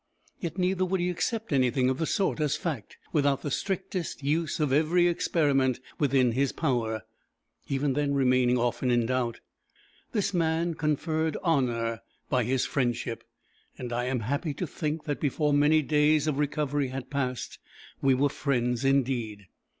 [0.39, 4.59] Yet neither would he accept anything of the sort as fact, without the strictest use
[4.59, 7.03] of every experiment within his power,
[7.69, 9.41] even then remaining often in doubt.
[10.11, 12.01] This man conferred honour
[12.31, 13.23] by his friendship;
[13.77, 17.59] and I am happy to think that before many days of recovery had passed,
[18.01, 19.45] we were friends indeed.